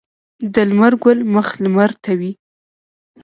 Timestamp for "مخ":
1.33-1.47